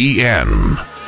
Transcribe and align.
ESPN. 0.00 0.99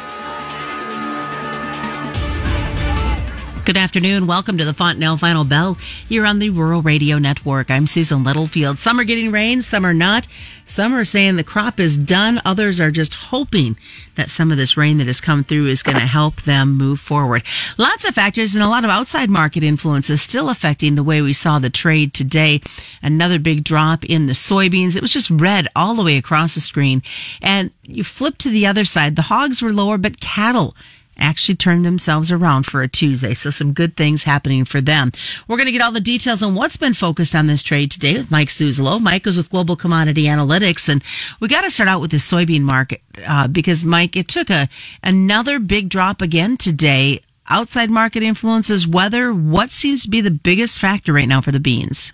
Good 3.65 3.77
afternoon. 3.77 4.27
Welcome 4.27 4.58
to 4.58 4.64
the 4.64 4.74
Fontanelle 4.74 5.16
Final 5.16 5.45
Bell 5.45 5.74
here 6.08 6.26
on 6.26 6.40
the 6.40 6.50
Rural 6.50 6.82
Radio 6.82 7.18
Network. 7.18 7.71
I'm 7.71 7.87
Susan 7.87 8.24
Littlefield. 8.24 8.76
Some 8.76 8.98
are 8.98 9.04
getting 9.04 9.30
rain, 9.30 9.62
some 9.62 9.87
are 9.87 9.94
not. 9.94 10.26
Some 10.64 10.92
are 10.92 11.04
saying 11.04 11.37
the 11.37 11.44
crop 11.44 11.78
is 11.78 11.96
done. 11.96 12.42
Others 12.44 12.80
are 12.80 12.90
just 12.90 13.14
hoping 13.14 13.76
that 14.17 14.30
some 14.30 14.51
of 14.51 14.58
this 14.58 14.76
rain 14.76 14.98
that 14.98 15.06
has 15.06 15.21
come 15.21 15.44
through 15.44 15.69
is 15.69 15.85
going 15.85 15.98
to 15.98 16.07
help 16.07 16.43
them 16.43 16.77
move 16.77 16.98
forward. 16.98 17.45
Lots 17.79 18.05
of 18.05 18.17
factors 18.17 18.57
and 18.57 18.64
a 18.64 18.69
lot 18.69 18.85
of 18.85 18.91
outside 18.91 19.30
market 19.30 19.63
influences 19.63 20.21
still 20.21 20.51
affecting 20.51 20.97
the 20.97 21.05
way 21.05 21.23
we 21.23 21.33
saw 21.33 21.61
the 21.61 21.71
trade 21.71 22.15
today. 22.15 22.61
Another 23.01 23.39
big 23.39 23.63
drop 23.63 24.05
in 24.07 24.27
the 24.27 24.33
soybeans. 24.33 24.97
It 24.97 25.03
was 25.03 25.13
just 25.13 25.31
red 25.31 25.69
all 25.77 25.95
the 25.95 26.03
way 26.03 26.17
across 26.17 26.57
the 26.57 26.61
screen. 26.61 27.01
And 27.41 27.71
you 27.85 28.03
flip 28.03 28.39
to 28.39 28.51
the 28.51 28.67
other 28.67 28.85
side. 28.85 29.15
The 29.15 29.23
hogs 29.23 29.63
were 29.63 29.73
lower, 29.73 29.99
but 29.99 30.21
cattle 30.21 30.75
actually 31.22 31.54
turned 31.54 31.85
themselves 31.85 32.30
around 32.30 32.64
for 32.64 32.82
a 32.82 32.88
Tuesday. 32.88 33.32
So 33.32 33.50
some 33.50 33.72
good 33.72 33.96
things 33.96 34.24
happening 34.24 34.64
for 34.64 34.80
them. 34.80 35.12
We're 35.48 35.56
going 35.56 35.66
to 35.66 35.72
get 35.72 35.80
all 35.80 35.92
the 35.92 36.00
details 36.00 36.42
on 36.42 36.54
what's 36.54 36.76
been 36.76 36.94
focused 36.94 37.34
on 37.34 37.46
this 37.46 37.62
trade 37.62 37.90
today 37.90 38.14
with 38.14 38.30
Mike 38.30 38.48
Zuzolo. 38.48 39.00
Mike 39.00 39.27
is 39.27 39.36
with 39.36 39.48
Global 39.50 39.77
Commodity 39.77 40.24
Analytics, 40.24 40.88
and 40.88 41.02
we 41.40 41.48
got 41.48 41.62
to 41.62 41.70
start 41.70 41.88
out 41.88 42.00
with 42.00 42.10
the 42.10 42.16
soybean 42.18 42.62
market 42.62 43.00
uh, 43.27 43.48
because 43.48 43.84
Mike, 43.84 44.16
it 44.16 44.28
took 44.28 44.50
a 44.50 44.68
another 45.02 45.58
big 45.58 45.88
drop 45.88 46.20
again 46.20 46.56
today. 46.56 47.20
Outside 47.48 47.91
market 47.91 48.22
influences, 48.22 48.86
weather. 48.86 49.32
What 49.32 49.70
seems 49.70 50.02
to 50.02 50.10
be 50.10 50.20
the 50.20 50.30
biggest 50.30 50.80
factor 50.80 51.12
right 51.12 51.28
now 51.28 51.41
for 51.41 51.52
the 51.52 51.60
beans? 51.60 52.12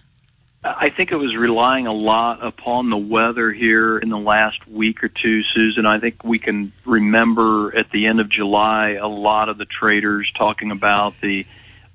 I 0.76 0.90
think 0.90 1.12
it 1.12 1.16
was 1.16 1.34
relying 1.34 1.86
a 1.86 1.92
lot 1.92 2.44
upon 2.44 2.90
the 2.90 2.96
weather 2.96 3.50
here 3.50 3.98
in 3.98 4.10
the 4.10 4.18
last 4.18 4.66
week 4.68 5.02
or 5.02 5.08
two, 5.08 5.42
Susan. 5.42 5.86
I 5.86 5.98
think 5.98 6.22
we 6.24 6.38
can 6.38 6.72
remember 6.84 7.76
at 7.76 7.90
the 7.90 8.06
end 8.06 8.20
of 8.20 8.28
July 8.28 8.90
a 9.00 9.06
lot 9.06 9.48
of 9.48 9.56
the 9.56 9.64
traders 9.64 10.30
talking 10.36 10.70
about 10.70 11.14
the 11.22 11.46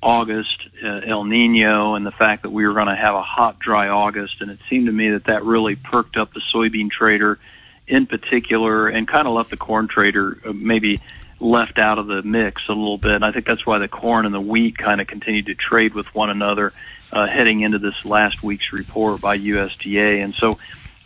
August 0.02 0.68
uh, 0.84 1.02
El 1.06 1.26
Nino 1.26 1.96
and 1.96 2.06
the 2.06 2.12
fact 2.12 2.44
that 2.44 2.50
we 2.50 2.66
were 2.66 2.74
going 2.74 2.88
to 2.88 2.96
have 2.96 3.16
a 3.16 3.22
hot, 3.22 3.60
dry 3.60 3.90
August. 3.90 4.42
And 4.42 4.50
it 4.50 4.60
seemed 4.70 4.88
to 4.88 4.92
me 4.92 5.12
that 5.12 5.26
that 5.26 5.44
really 5.44 5.76
perked 5.76 6.18
up 6.18 6.34
the 6.34 6.42
soybean 6.54 6.90
trader 6.90 7.40
in 7.88 8.08
particular 8.08 8.88
and 8.88 9.08
kind 9.08 9.28
of 9.28 9.34
left 9.34 9.52
the 9.52 9.58
corn 9.58 9.88
trader 9.88 10.40
uh, 10.46 10.54
maybe 10.54 11.02
left 11.40 11.78
out 11.78 12.00
of 12.00 12.08
the 12.08 12.24
mix 12.24 12.64
a 12.70 12.74
little 12.74 12.98
bit. 12.98 13.12
And 13.12 13.26
I 13.26 13.32
think 13.32 13.46
that's 13.46 13.66
why 13.66 13.78
the 13.78 13.88
corn 13.88 14.26
and 14.26 14.34
the 14.34 14.42
wheat 14.42 14.78
kind 14.78 15.00
of 15.00 15.08
continued 15.08 15.46
to 15.48 15.56
trade 15.56 15.94
with 15.94 16.08
one 16.16 16.30
another 16.30 16.74
uh, 17.14 17.28
heading 17.28 17.62
into 17.62 17.78
this 17.78 18.04
last 18.04 18.42
week's 18.44 18.74
report 18.74 19.22
by 19.22 19.38
USDA. 19.38 20.24
And 20.24 20.34
so 20.34 20.58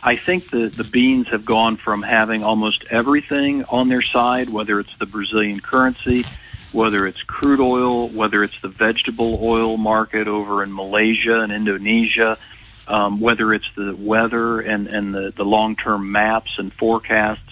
I 0.02 0.16
think 0.16 0.50
the, 0.50 0.68
the 0.68 0.84
beans 0.84 1.28
have 1.28 1.44
gone 1.44 1.76
from 1.76 2.02
having 2.02 2.42
almost 2.42 2.84
everything 2.90 3.64
on 3.64 3.88
their 3.88 4.02
side, 4.02 4.48
whether 4.48 4.80
it's 4.80 4.96
the 4.98 5.06
Brazilian 5.06 5.60
currency, 5.60 6.24
whether 6.72 7.06
it's 7.06 7.20
crude 7.22 7.60
oil, 7.60 8.08
whether 8.08 8.42
it's 8.42 8.58
the 8.62 8.68
vegetable 8.68 9.38
oil 9.42 9.76
market 9.76 10.28
over 10.28 10.62
in 10.62 10.74
Malaysia 10.74 11.40
and 11.40 11.52
Indonesia, 11.52 12.38
um, 12.86 13.20
whether 13.20 13.52
it's 13.52 13.68
the 13.76 13.94
weather 13.94 14.60
and, 14.60 14.86
and 14.86 15.14
the, 15.14 15.32
the 15.36 15.44
long-term 15.44 16.10
maps 16.10 16.52
and 16.58 16.72
forecasts. 16.72 17.42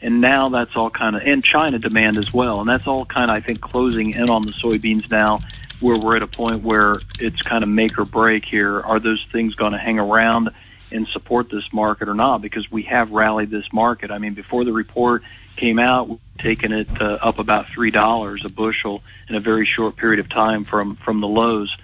And 0.00 0.20
now 0.20 0.50
that's 0.50 0.76
all 0.76 0.90
kind 0.90 1.16
of, 1.16 1.22
and 1.22 1.42
China 1.42 1.80
demand 1.80 2.18
as 2.18 2.32
well. 2.32 2.60
And 2.60 2.68
that's 2.68 2.86
all 2.86 3.04
kind 3.04 3.30
of, 3.32 3.36
I 3.36 3.40
think, 3.40 3.60
closing 3.60 4.12
in 4.12 4.30
on 4.30 4.42
the 4.42 4.52
soybeans 4.52 5.10
now 5.10 5.40
where 5.80 5.98
we're 5.98 6.16
at 6.16 6.22
a 6.22 6.26
point 6.26 6.62
where 6.62 7.00
it's 7.18 7.42
kind 7.42 7.62
of 7.62 7.68
make 7.68 7.98
or 7.98 8.04
break 8.04 8.44
here. 8.44 8.80
Are 8.80 8.98
those 8.98 9.24
things 9.32 9.54
going 9.54 9.72
to 9.72 9.78
hang 9.78 9.98
around 9.98 10.50
and 10.90 11.06
support 11.08 11.50
this 11.50 11.64
market 11.72 12.08
or 12.08 12.14
not? 12.14 12.42
Because 12.42 12.70
we 12.70 12.82
have 12.84 13.10
rallied 13.10 13.50
this 13.50 13.70
market. 13.72 14.10
I 14.10 14.18
mean, 14.18 14.34
before 14.34 14.64
the 14.64 14.72
report 14.72 15.22
came 15.56 15.78
out, 15.78 16.08
we've 16.08 16.18
taken 16.38 16.72
it 16.72 17.00
uh, 17.00 17.18
up 17.20 17.38
about 17.38 17.66
three 17.74 17.90
dollars 17.90 18.44
a 18.44 18.48
bushel 18.48 19.02
in 19.28 19.34
a 19.34 19.40
very 19.40 19.66
short 19.66 19.96
period 19.96 20.20
of 20.20 20.28
time 20.28 20.64
from 20.64 20.96
from 20.96 21.20
the 21.20 21.28
lows. 21.28 21.74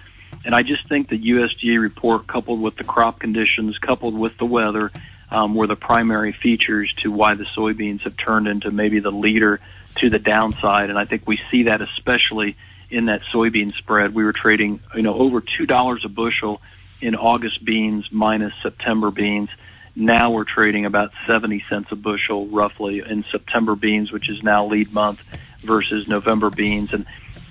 And 0.45 0.53
I 0.53 0.63
just 0.63 0.87
think 0.89 1.09
the 1.09 1.19
USDA 1.31 1.79
report, 1.79 2.27
coupled 2.27 2.61
with 2.61 2.75
the 2.75 2.83
crop 2.83 3.19
conditions, 3.19 3.77
coupled 3.77 4.17
with 4.17 4.37
the 4.37 4.45
weather, 4.45 4.91
um, 5.31 5.55
were 5.55 5.67
the 5.67 5.75
primary 5.75 6.33
features 6.33 6.93
to 7.01 7.11
why 7.11 7.35
the 7.35 7.45
soybeans 7.45 8.01
have 8.01 8.17
turned 8.17 8.47
into 8.47 8.69
maybe 8.71 8.99
the 8.99 9.11
leader 9.11 9.59
to 9.97 10.09
the 10.09 10.19
downside. 10.19 10.89
And 10.89 10.99
I 10.99 11.05
think 11.05 11.27
we 11.27 11.39
see 11.49 11.63
that 11.63 11.81
especially 11.81 12.57
in 12.93 13.05
that 13.05 13.21
soybean 13.33 13.73
spread. 13.75 14.13
We 14.13 14.23
were 14.23 14.33
trading, 14.33 14.79
you 14.95 15.01
know, 15.01 15.15
over 15.15 15.41
two 15.41 15.65
dollars 15.65 16.03
a 16.05 16.09
bushel 16.09 16.61
in 17.01 17.15
August 17.15 17.63
beans 17.65 18.07
minus 18.11 18.53
September 18.61 19.11
beans. 19.11 19.49
Now 19.95 20.31
we're 20.31 20.45
trading 20.45 20.85
about 20.85 21.11
70 21.27 21.63
cents 21.69 21.91
a 21.91 21.95
bushel 21.95 22.47
roughly 22.47 22.99
in 22.99 23.25
September 23.31 23.75
beans, 23.75 24.11
which 24.11 24.29
is 24.29 24.41
now 24.41 24.65
lead 24.65 24.93
month 24.93 25.21
versus 25.63 26.07
November 26.07 26.49
beans. 26.49 26.93
And 26.93 27.05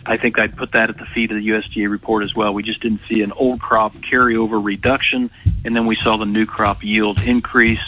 I 0.05 0.17
think 0.17 0.39
I'd 0.39 0.57
put 0.57 0.73
that 0.73 0.91
at 0.91 0.99
the 0.99 1.07
feet 1.07 1.31
of 1.31 1.37
the 1.37 1.49
USDA 1.49 1.89
report 1.89 2.25
as 2.25 2.35
well. 2.35 2.53
We 2.55 2.63
just 2.63 2.81
didn't 2.81 3.03
see 3.09 3.23
an 3.23 3.33
old 3.33 3.61
crop 3.61 3.95
carryover 3.95 4.65
reduction, 4.65 5.31
and 5.65 5.77
then 5.77 5.87
we 5.87 5.97
saw 5.97 6.17
the 6.17 6.25
new 6.25 6.47
crop 6.47 6.83
yield 6.83 7.21
increase. 7.21 7.83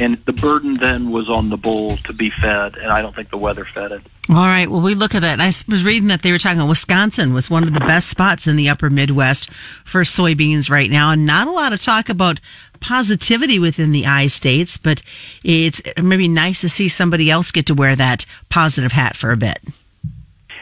And 0.00 0.16
the 0.24 0.32
burden 0.32 0.74
then 0.74 1.10
was 1.10 1.28
on 1.28 1.50
the 1.50 1.58
bull 1.58 1.98
to 1.98 2.14
be 2.14 2.30
fed, 2.30 2.76
and 2.76 2.90
I 2.90 3.02
don't 3.02 3.14
think 3.14 3.28
the 3.28 3.36
weather 3.36 3.66
fed 3.66 3.92
it. 3.92 4.02
All 4.30 4.46
right. 4.46 4.70
Well, 4.70 4.80
we 4.80 4.94
look 4.94 5.14
at 5.14 5.20
that. 5.20 5.40
I 5.40 5.52
was 5.68 5.84
reading 5.84 6.08
that 6.08 6.22
they 6.22 6.32
were 6.32 6.38
talking 6.38 6.58
about 6.58 6.70
Wisconsin 6.70 7.34
was 7.34 7.50
one 7.50 7.64
of 7.64 7.74
the 7.74 7.80
best 7.80 8.08
spots 8.08 8.46
in 8.46 8.56
the 8.56 8.70
upper 8.70 8.88
Midwest 8.88 9.50
for 9.84 10.00
soybeans 10.00 10.70
right 10.70 10.90
now. 10.90 11.10
And 11.10 11.26
not 11.26 11.48
a 11.48 11.50
lot 11.50 11.74
of 11.74 11.82
talk 11.82 12.08
about 12.08 12.40
positivity 12.80 13.58
within 13.58 13.92
the 13.92 14.06
I 14.06 14.28
states, 14.28 14.78
but 14.78 15.02
it's 15.44 15.82
maybe 16.00 16.28
nice 16.28 16.62
to 16.62 16.70
see 16.70 16.88
somebody 16.88 17.30
else 17.30 17.50
get 17.50 17.66
to 17.66 17.74
wear 17.74 17.94
that 17.96 18.24
positive 18.48 18.92
hat 18.92 19.16
for 19.16 19.32
a 19.32 19.36
bit. 19.36 19.58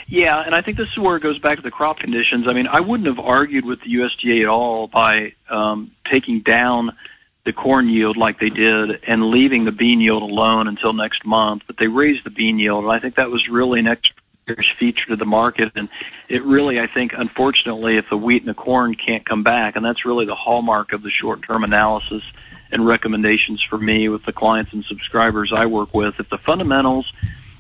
Yeah, 0.09 0.41
and 0.41 0.53
I 0.55 0.63
think 0.63 0.79
this 0.79 0.89
is 0.89 0.99
where 0.99 1.17
it 1.17 1.23
goes 1.23 1.39
back 1.39 1.57
to 1.57 1.63
the 1.63 1.71
crop 1.71 2.01
conditions. 2.01 2.49
I 2.49 2.55
mean, 2.55 2.67
I 2.67 2.81
wouldn't 2.81 3.07
have 3.07 3.25
argued 3.25 3.65
with 3.65 3.83
the 3.83 3.95
USDA 3.95 4.43
at 4.43 4.49
all 4.49 4.89
by 4.89 5.35
um, 5.49 5.93
taking 6.11 6.41
down 6.41 6.97
the 7.49 7.53
corn 7.55 7.89
yield 7.89 8.19
like 8.19 8.39
they 8.39 8.51
did 8.51 9.03
and 9.05 9.31
leaving 9.31 9.65
the 9.65 9.73
bean 9.73 10.03
yield 10.03 10.23
alone 10.23 10.69
until 10.69 10.93
next 10.93 11.25
month. 11.25 11.63
But 11.67 11.79
they 11.79 11.87
raised 11.87 12.25
the 12.25 12.31
bean 12.31 12.59
yield, 12.59 12.85
and 12.85 12.93
I 12.93 12.99
think 12.99 13.15
that 13.15 13.31
was 13.31 13.49
really 13.49 13.81
an 13.81 13.87
extra 13.87 14.15
feature 14.79 15.07
to 15.07 15.17
the 15.17 15.25
market. 15.25 15.73
And 15.75 15.89
it 16.29 16.45
really, 16.45 16.79
I 16.79 16.87
think, 16.87 17.15
unfortunately, 17.17 17.97
if 17.97 18.05
the 18.11 18.19
wheat 18.19 18.43
and 18.43 18.51
the 18.51 18.55
corn 18.55 18.95
can't 18.95 19.25
come 19.25 19.45
back, 19.45 19.77
and 19.77 19.83
that's 19.83 20.05
really 20.05 20.27
the 20.27 20.35
hallmark 20.35 20.93
of 20.93 21.03
the 21.03 21.09
short-term 21.09 21.65
analysis 21.65 22.23
and 22.71 22.87
recommendations 22.87 23.63
for 23.63 23.79
me 23.79 24.11
with 24.11 24.27
the 24.27 24.33
clients 24.35 24.75
and 24.75 24.85
subscribers 24.85 25.51
I 25.51 25.65
work 25.65 25.95
with. 25.95 26.21
If 26.21 26.29
the 26.29 26.37
fundamentals 26.37 27.11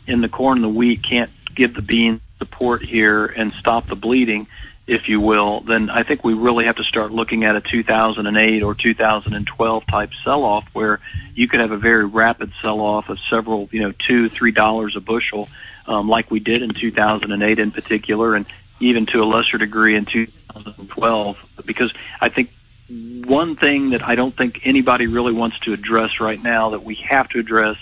in 0.06 0.20
the 0.20 0.28
corn 0.28 0.58
and 0.58 0.64
the 0.64 0.68
wheat 0.68 1.02
can't 1.02 1.30
give 1.54 1.72
the 1.72 1.80
bean 1.80 2.20
support 2.36 2.82
here 2.82 3.24
and 3.24 3.54
stop 3.54 3.86
the 3.86 3.96
bleeding, 3.96 4.48
if 4.88 5.06
you 5.06 5.20
will, 5.20 5.60
then 5.60 5.90
I 5.90 6.02
think 6.02 6.24
we 6.24 6.32
really 6.32 6.64
have 6.64 6.76
to 6.76 6.82
start 6.82 7.12
looking 7.12 7.44
at 7.44 7.54
a 7.54 7.60
2008 7.60 8.62
or 8.62 8.74
2012 8.74 9.86
type 9.86 10.10
sell-off 10.24 10.66
where 10.72 10.98
you 11.34 11.46
could 11.46 11.60
have 11.60 11.72
a 11.72 11.76
very 11.76 12.06
rapid 12.06 12.52
sell-off 12.62 13.10
of 13.10 13.18
several, 13.28 13.68
you 13.70 13.82
know, 13.82 13.92
two, 13.92 14.30
three 14.30 14.50
dollars 14.50 14.96
a 14.96 15.00
bushel, 15.00 15.46
um, 15.86 16.08
like 16.08 16.30
we 16.30 16.40
did 16.40 16.62
in 16.62 16.70
2008 16.70 17.58
in 17.58 17.70
particular, 17.70 18.34
and 18.34 18.46
even 18.80 19.04
to 19.04 19.22
a 19.22 19.26
lesser 19.26 19.58
degree 19.58 19.94
in 19.94 20.06
2012. 20.06 21.36
Because 21.66 21.92
I 22.18 22.30
think 22.30 22.50
one 22.88 23.56
thing 23.56 23.90
that 23.90 24.02
I 24.02 24.14
don't 24.14 24.34
think 24.34 24.62
anybody 24.64 25.06
really 25.06 25.34
wants 25.34 25.58
to 25.60 25.74
address 25.74 26.18
right 26.18 26.42
now 26.42 26.70
that 26.70 26.82
we 26.82 26.94
have 26.94 27.28
to 27.30 27.38
address 27.38 27.76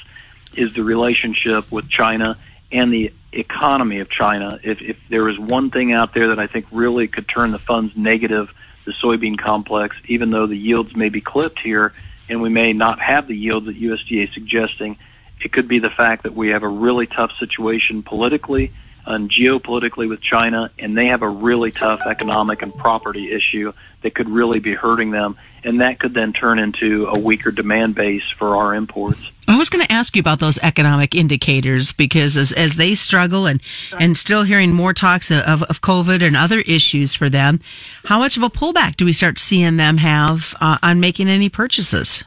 is 0.57 0.75
the 0.75 0.83
relationship 0.83 1.71
with 1.71 1.89
China 1.89 2.37
and 2.73 2.93
the 2.93 3.13
economy 3.33 4.01
of 4.01 4.11
China. 4.11 4.59
If, 4.63 4.81
if 4.81 4.97
there 5.09 5.29
is 5.29 5.39
one 5.39 5.71
thing 5.71 5.93
out 5.93 6.15
there 6.15 6.29
that 6.29 6.39
I 6.39 6.47
think 6.47 6.67
really 6.73 7.09
could 7.09 7.29
turn 7.29 7.53
the 7.53 7.59
funds 7.59 7.93
negative, 7.97 8.49
the 8.85 8.93
soybean 8.93 9.39
complex, 9.39 9.97
even 10.07 10.31
though 10.31 10.47
the 10.47 10.57
yields 10.57 10.95
may 10.97 11.09
be 11.09 11.21
clipped 11.21 11.61
here 11.61 11.93
and 12.29 12.43
we 12.43 12.49
may 12.49 12.73
not 12.73 13.01
have 13.01 13.29
the 13.29 13.37
yields 13.37 13.67
that 13.67 13.81
USDA 13.81 14.29
is 14.29 14.35
suggesting, 14.35 14.97
it 15.41 15.53
could 15.53 15.69
be 15.69 15.79
the 15.79 15.91
fact 15.91 16.25
that 16.25 16.35
we 16.35 16.49
have 16.49 16.63
a 16.63 16.69
really 16.69 17.07
tough 17.07 17.31
situation 17.39 18.03
politically 18.03 18.73
geopolitically 19.07 20.09
with 20.09 20.21
China, 20.21 20.71
and 20.79 20.97
they 20.97 21.07
have 21.07 21.23
a 21.23 21.29
really 21.29 21.71
tough 21.71 22.01
economic 22.07 22.63
and 22.63 22.75
property 22.77 23.33
issue 23.33 23.73
that 24.03 24.15
could 24.15 24.29
really 24.29 24.61
be 24.61 24.75
hurting 24.75 25.11
them, 25.11 25.37
and 25.65 25.81
that 25.81 25.99
could 25.99 26.15
then 26.15 26.33
turn 26.33 26.59
into 26.59 27.07
a 27.07 27.19
weaker 27.19 27.51
demand 27.51 27.95
base 27.95 28.25
for 28.39 28.57
our 28.57 28.75
imports. 28.75 29.21
I 29.49 29.57
was 29.57 29.71
going 29.71 29.87
to 29.87 29.93
ask 29.93 30.17
you 30.17 30.21
about 30.21 30.41
those 30.41 30.59
economic 30.59 31.15
indicators 31.15 31.93
because 31.93 32.37
as, 32.37 32.53
as 32.53 32.77
they 32.77 32.97
struggle 32.97 33.47
and, 33.47 33.63
and 33.99 34.19
still 34.19 34.43
hearing 34.43 34.73
more 34.73 34.93
talks 34.93 35.31
of, 35.31 35.63
of 35.63 35.81
COVID 35.81 36.21
and 36.23 36.37
other 36.37 36.61
issues 36.61 37.15
for 37.15 37.29
them, 37.29 37.61
how 38.07 38.19
much 38.19 38.37
of 38.37 38.43
a 38.43 38.51
pullback 38.51 38.97
do 38.97 39.05
we 39.05 39.13
start 39.13 39.39
seeing 39.39 39.77
them 39.77 39.99
have 39.99 40.55
uh, 40.61 40.79
on 40.83 40.99
making 40.99 41.29
any 41.29 41.49
purchases? 41.49 42.25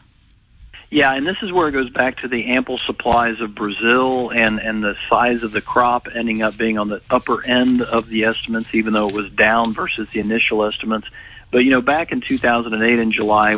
Yeah, 0.91 1.13
and 1.13 1.27
this 1.27 1.38
is 1.44 1.51
where 1.51 1.68
it 1.68 1.74
goes 1.74 1.91
back 1.91 2.18
to 2.21 2.27
the 2.27 2.45
ample 2.47 2.80
supplies 2.80 3.39
of 3.41 3.53
Brazil 3.53 4.31
and, 4.31 4.59
and 4.59 4.83
the 4.83 4.95
size 5.07 5.44
of 5.44 5.51
the 5.51 5.62
crop 5.62 6.07
ending 6.15 6.41
up 6.41 6.57
being 6.57 6.80
on 6.80 6.89
the 6.89 7.00
upper 7.12 7.45
end 7.45 7.83
of 7.83 8.07
the 8.07 8.24
estimates, 8.24 8.69
even 8.74 8.94
though 8.94 9.07
it 9.07 9.13
was 9.13 9.31
down 9.31 9.74
versus 9.74 10.07
the 10.12 10.19
initial 10.19 10.65
estimates. 10.65 11.07
But, 11.51 11.59
you 11.59 11.69
know, 11.69 11.81
back 11.81 12.12
in 12.12 12.21
2008 12.21 13.00
in 13.00 13.12
July, 13.12 13.53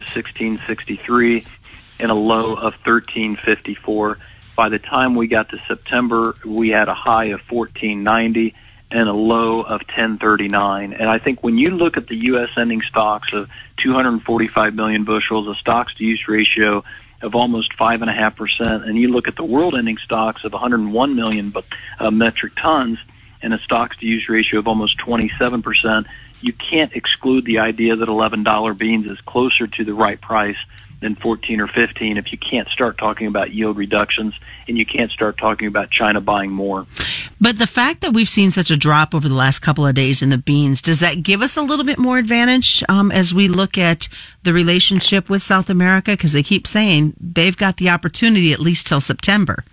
1663 0.00 1.44
and 1.98 2.10
a 2.10 2.14
low 2.14 2.52
of 2.54 2.74
1354. 2.84 4.18
By 4.56 4.68
the 4.70 4.78
time 4.78 5.16
we 5.16 5.26
got 5.28 5.50
to 5.50 5.62
September, 5.68 6.34
we 6.46 6.70
had 6.70 6.88
a 6.88 6.94
high 6.94 7.26
of 7.26 7.40
1490 7.50 8.54
and 8.90 9.08
a 9.08 9.12
low 9.12 9.60
of 9.60 9.82
1039. 9.82 10.92
And 10.94 11.08
I 11.08 11.18
think 11.18 11.42
when 11.42 11.58
you 11.58 11.70
look 11.70 11.96
at 11.96 12.06
the 12.08 12.16
U.S. 12.16 12.48
ending 12.56 12.80
stocks 12.82 13.28
of 13.32 13.48
245 13.82 14.74
million 14.74 15.04
bushels, 15.04 15.46
a 15.46 15.54
stocks 15.58 15.94
to 15.96 16.04
use 16.04 16.26
ratio 16.26 16.84
of 17.20 17.34
almost 17.34 17.74
five 17.74 18.00
and 18.00 18.96
you 18.96 19.08
look 19.08 19.28
at 19.28 19.36
the 19.36 19.44
world 19.44 19.74
ending 19.74 19.98
stocks 19.98 20.44
of 20.44 20.52
101 20.52 21.14
million 21.16 21.52
uh, 21.98 22.10
metric 22.10 22.52
tons 22.56 22.98
and 23.42 23.52
a 23.52 23.58
stocks 23.58 23.96
to 23.98 24.06
use 24.06 24.28
ratio 24.28 24.60
of 24.60 24.68
almost 24.68 24.98
27 24.98 25.62
percent, 25.62 26.06
you 26.40 26.52
can't 26.52 26.92
exclude 26.94 27.44
the 27.44 27.58
idea 27.58 27.96
that 27.96 28.08
$11 28.08 28.78
beans 28.78 29.10
is 29.10 29.20
closer 29.22 29.66
to 29.66 29.84
the 29.84 29.94
right 29.94 30.20
price 30.20 30.56
than 31.00 31.14
14 31.16 31.60
or 31.60 31.68
15 31.68 32.16
if 32.16 32.32
you 32.32 32.38
can't 32.38 32.68
start 32.68 32.98
talking 32.98 33.26
about 33.26 33.52
yield 33.52 33.76
reductions 33.76 34.34
and 34.66 34.78
you 34.78 34.86
can't 34.86 35.10
start 35.10 35.38
talking 35.38 35.68
about 35.68 35.90
China 35.90 36.20
buying 36.20 36.50
more. 36.50 36.86
But 37.40 37.58
the 37.58 37.66
fact 37.68 38.00
that 38.00 38.12
we've 38.12 38.28
seen 38.28 38.50
such 38.50 38.70
a 38.70 38.76
drop 38.76 39.14
over 39.14 39.28
the 39.28 39.34
last 39.34 39.60
couple 39.60 39.86
of 39.86 39.94
days 39.94 40.22
in 40.22 40.30
the 40.30 40.38
beans, 40.38 40.82
does 40.82 40.98
that 41.00 41.22
give 41.22 41.40
us 41.40 41.56
a 41.56 41.62
little 41.62 41.84
bit 41.84 41.98
more 41.98 42.18
advantage 42.18 42.82
um, 42.88 43.12
as 43.12 43.32
we 43.32 43.46
look 43.46 43.78
at 43.78 44.08
the 44.42 44.52
relationship 44.52 45.30
with 45.30 45.42
South 45.42 45.70
America? 45.70 46.12
Because 46.12 46.32
they 46.32 46.42
keep 46.42 46.66
saying 46.66 47.14
they've 47.20 47.56
got 47.56 47.76
the 47.76 47.90
opportunity 47.90 48.52
at 48.52 48.58
least 48.58 48.88
till 48.88 49.00
September. 49.00 49.64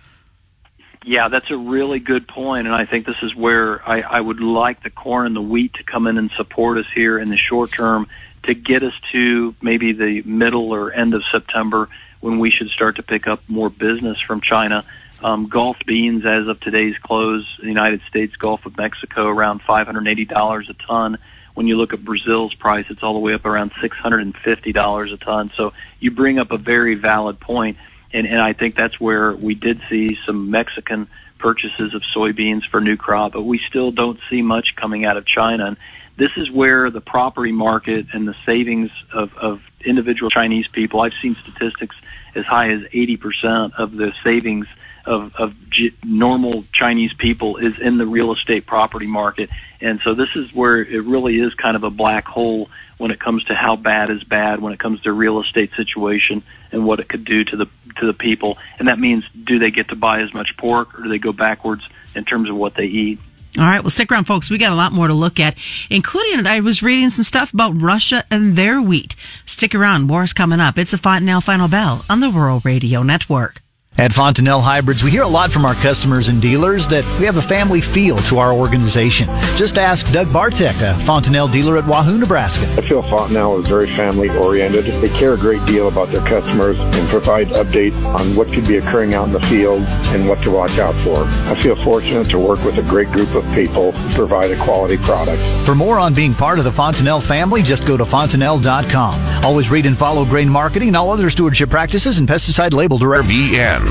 Yeah, 1.04 1.28
that's 1.28 1.50
a 1.50 1.56
really 1.56 2.00
good 2.00 2.26
point, 2.26 2.66
and 2.66 2.74
I 2.74 2.84
think 2.84 3.06
this 3.06 3.22
is 3.22 3.34
where 3.34 3.88
I, 3.88 4.00
I 4.00 4.20
would 4.20 4.40
like 4.40 4.82
the 4.82 4.90
corn 4.90 5.26
and 5.26 5.36
the 5.36 5.40
wheat 5.40 5.74
to 5.74 5.84
come 5.84 6.06
in 6.06 6.18
and 6.18 6.30
support 6.36 6.78
us 6.78 6.86
here 6.94 7.18
in 7.18 7.30
the 7.30 7.36
short 7.36 7.72
term 7.72 8.08
to 8.44 8.54
get 8.54 8.82
us 8.82 8.94
to 9.12 9.54
maybe 9.60 9.92
the 9.92 10.22
middle 10.22 10.72
or 10.72 10.92
end 10.92 11.14
of 11.14 11.22
September 11.30 11.88
when 12.20 12.38
we 12.38 12.50
should 12.50 12.70
start 12.70 12.96
to 12.96 13.02
pick 13.02 13.26
up 13.26 13.40
more 13.48 13.70
business 13.70 14.20
from 14.20 14.40
China. 14.40 14.84
Um, 15.22 15.48
Gulf 15.48 15.78
beans, 15.86 16.24
as 16.26 16.46
of 16.46 16.60
today's 16.60 16.96
close, 17.02 17.44
the 17.60 17.68
United 17.68 18.02
States, 18.08 18.36
Gulf 18.36 18.66
of 18.66 18.76
Mexico, 18.76 19.26
around 19.26 19.62
$580 19.62 20.68
a 20.68 20.72
ton. 20.86 21.18
When 21.54 21.66
you 21.66 21.76
look 21.76 21.94
at 21.94 22.04
Brazil's 22.04 22.54
price, 22.54 22.84
it's 22.90 23.02
all 23.02 23.14
the 23.14 23.18
way 23.18 23.32
up 23.32 23.46
around 23.46 23.72
$650 23.82 25.12
a 25.12 25.16
ton. 25.16 25.50
So 25.56 25.72
you 26.00 26.10
bring 26.10 26.38
up 26.38 26.50
a 26.50 26.58
very 26.58 26.96
valid 26.96 27.40
point, 27.40 27.78
and, 28.12 28.26
and 28.26 28.40
I 28.40 28.52
think 28.52 28.76
that's 28.76 29.00
where 29.00 29.34
we 29.34 29.54
did 29.54 29.80
see 29.88 30.18
some 30.26 30.50
Mexican 30.50 31.08
purchases 31.38 31.94
of 31.94 32.02
soybeans 32.14 32.68
for 32.70 32.80
new 32.80 32.96
crop, 32.96 33.32
but 33.32 33.42
we 33.42 33.60
still 33.68 33.90
don't 33.90 34.18
see 34.28 34.42
much 34.42 34.76
coming 34.76 35.04
out 35.04 35.16
of 35.16 35.26
China. 35.26 35.66
And 35.66 35.76
this 36.16 36.30
is 36.36 36.50
where 36.50 36.90
the 36.90 37.00
property 37.00 37.52
market 37.52 38.06
and 38.12 38.26
the 38.28 38.34
savings 38.44 38.90
of, 39.12 39.34
of 39.34 39.60
individual 39.84 40.30
Chinese 40.30 40.66
people, 40.68 41.00
I've 41.00 41.12
seen 41.22 41.36
statistics 41.42 41.96
as 42.34 42.44
high 42.44 42.70
as 42.70 42.82
80% 42.82 43.72
of 43.78 43.92
the 43.92 44.12
savings 44.22 44.66
of, 45.06 45.34
of 45.36 45.54
G- 45.70 45.94
normal 46.04 46.64
Chinese 46.72 47.12
people 47.14 47.56
is 47.56 47.78
in 47.78 47.96
the 47.96 48.06
real 48.06 48.32
estate 48.32 48.66
property 48.66 49.06
market. 49.06 49.50
And 49.80 50.00
so 50.00 50.14
this 50.14 50.34
is 50.36 50.52
where 50.54 50.78
it 50.78 51.04
really 51.04 51.38
is 51.38 51.54
kind 51.54 51.76
of 51.76 51.84
a 51.84 51.90
black 51.90 52.26
hole 52.26 52.68
when 52.98 53.10
it 53.10 53.20
comes 53.20 53.44
to 53.44 53.54
how 53.54 53.76
bad 53.76 54.10
is 54.10 54.24
bad 54.24 54.60
when 54.60 54.72
it 54.72 54.78
comes 54.78 55.02
to 55.02 55.12
real 55.12 55.40
estate 55.40 55.70
situation 55.76 56.42
and 56.72 56.84
what 56.84 56.98
it 56.98 57.08
could 57.08 57.24
do 57.24 57.44
to 57.44 57.56
the 57.56 57.66
to 57.98 58.06
the 58.06 58.14
people. 58.14 58.58
And 58.78 58.88
that 58.88 58.98
means 58.98 59.24
do 59.30 59.58
they 59.58 59.70
get 59.70 59.88
to 59.88 59.96
buy 59.96 60.20
as 60.20 60.34
much 60.34 60.56
pork 60.56 60.98
or 60.98 61.04
do 61.04 61.08
they 61.08 61.18
go 61.18 61.32
backwards 61.32 61.88
in 62.14 62.24
terms 62.24 62.48
of 62.48 62.56
what 62.56 62.74
they 62.74 62.86
eat? 62.86 63.18
All 63.58 63.64
right. 63.64 63.82
Well, 63.82 63.90
stick 63.90 64.12
around, 64.12 64.24
folks. 64.24 64.50
We 64.50 64.58
got 64.58 64.72
a 64.72 64.76
lot 64.76 64.92
more 64.92 65.08
to 65.08 65.14
look 65.14 65.40
at, 65.40 65.56
including 65.88 66.46
I 66.46 66.60
was 66.60 66.82
reading 66.82 67.08
some 67.08 67.24
stuff 67.24 67.54
about 67.54 67.80
Russia 67.80 68.24
and 68.30 68.54
their 68.54 68.82
wheat. 68.82 69.16
Stick 69.46 69.74
around. 69.74 70.02
More 70.02 70.24
is 70.24 70.34
coming 70.34 70.60
up. 70.60 70.76
It's 70.76 70.92
a 70.92 70.98
Fontanelle 70.98 71.40
Final 71.40 71.68
Bell 71.68 72.04
on 72.10 72.20
the 72.20 72.28
Rural 72.28 72.60
Radio 72.64 73.02
Network. 73.02 73.62
At 73.98 74.12
Fontanelle 74.12 74.60
Hybrids, 74.60 75.02
we 75.02 75.10
hear 75.10 75.22
a 75.22 75.28
lot 75.28 75.50
from 75.50 75.64
our 75.64 75.74
customers 75.76 76.28
and 76.28 76.40
dealers 76.40 76.86
that 76.88 77.02
we 77.18 77.24
have 77.24 77.38
a 77.38 77.42
family 77.42 77.80
feel 77.80 78.18
to 78.18 78.36
our 78.36 78.52
organization. 78.52 79.26
Just 79.56 79.78
ask 79.78 80.12
Doug 80.12 80.30
Bartek, 80.30 80.76
a 80.82 80.94
Fontanelle 81.00 81.48
dealer 81.48 81.78
at 81.78 81.86
Wahoo, 81.86 82.18
Nebraska. 82.18 82.66
I 82.76 82.86
feel 82.86 83.02
Fontanelle 83.02 83.58
is 83.58 83.66
very 83.66 83.86
family 83.86 84.28
oriented. 84.28 84.84
They 84.84 85.08
care 85.08 85.32
a 85.32 85.38
great 85.38 85.64
deal 85.64 85.88
about 85.88 86.08
their 86.08 86.20
customers 86.26 86.78
and 86.78 87.08
provide 87.08 87.46
updates 87.48 87.96
on 88.04 88.36
what 88.36 88.48
could 88.48 88.68
be 88.68 88.76
occurring 88.76 89.14
out 89.14 89.28
in 89.28 89.32
the 89.32 89.40
field 89.40 89.80
and 90.12 90.28
what 90.28 90.40
to 90.40 90.50
watch 90.50 90.78
out 90.78 90.94
for. 90.96 91.24
I 91.50 91.58
feel 91.62 91.76
fortunate 91.76 92.28
to 92.30 92.38
work 92.38 92.62
with 92.64 92.76
a 92.76 92.82
great 92.82 93.10
group 93.12 93.34
of 93.34 93.44
people 93.54 93.92
who 93.92 94.14
provide 94.14 94.50
a 94.50 94.62
quality 94.62 94.98
product. 94.98 95.40
For 95.64 95.74
more 95.74 95.98
on 95.98 96.12
being 96.12 96.34
part 96.34 96.58
of 96.58 96.66
the 96.66 96.72
Fontanelle 96.72 97.20
family, 97.20 97.62
just 97.62 97.86
go 97.86 97.96
to 97.96 98.04
fontanelle.com. 98.04 99.42
Always 99.42 99.70
read 99.70 99.86
and 99.86 99.96
follow 99.96 100.26
grain 100.26 100.50
marketing 100.50 100.88
and 100.88 100.96
all 100.98 101.10
other 101.10 101.30
stewardship 101.30 101.70
practices 101.70 102.18
and 102.18 102.28
pesticide 102.28 102.74
label 102.74 102.98
direct. 102.98 103.26
VN. 103.28 103.85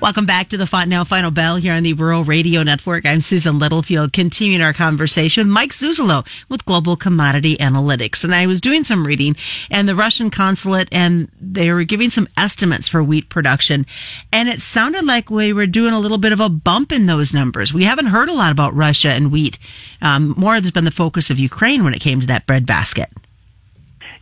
Welcome 0.00 0.24
back 0.24 0.48
to 0.48 0.56
the 0.56 0.66
Fontanelle 0.66 1.04
Final 1.04 1.30
Bell 1.30 1.56
here 1.56 1.74
on 1.74 1.82
the 1.82 1.92
Rural 1.92 2.24
Radio 2.24 2.62
Network. 2.62 3.04
I'm 3.04 3.20
Susan 3.20 3.58
Littlefield, 3.58 4.14
continuing 4.14 4.62
our 4.62 4.72
conversation 4.72 5.42
with 5.42 5.52
Mike 5.52 5.72
Zuzolo 5.72 6.26
with 6.48 6.64
Global 6.64 6.96
Commodity 6.96 7.58
Analytics. 7.58 8.24
And 8.24 8.34
I 8.34 8.46
was 8.46 8.62
doing 8.62 8.82
some 8.82 9.06
reading 9.06 9.36
and 9.70 9.86
the 9.86 9.94
Russian 9.94 10.30
consulate 10.30 10.88
and 10.90 11.30
they 11.38 11.70
were 11.70 11.84
giving 11.84 12.08
some 12.08 12.28
estimates 12.34 12.88
for 12.88 13.04
wheat 13.04 13.28
production. 13.28 13.84
And 14.32 14.48
it 14.48 14.62
sounded 14.62 15.04
like 15.04 15.28
we 15.28 15.52
were 15.52 15.66
doing 15.66 15.92
a 15.92 16.00
little 16.00 16.16
bit 16.16 16.32
of 16.32 16.40
a 16.40 16.48
bump 16.48 16.92
in 16.92 17.04
those 17.04 17.34
numbers. 17.34 17.74
We 17.74 17.84
haven't 17.84 18.06
heard 18.06 18.30
a 18.30 18.34
lot 18.34 18.52
about 18.52 18.74
Russia 18.74 19.10
and 19.10 19.30
wheat. 19.30 19.58
Um, 20.00 20.32
more 20.38 20.54
has 20.54 20.70
been 20.70 20.86
the 20.86 20.90
focus 20.90 21.28
of 21.28 21.38
Ukraine 21.38 21.84
when 21.84 21.92
it 21.92 22.00
came 22.00 22.20
to 22.20 22.26
that 22.28 22.46
breadbasket. 22.46 23.10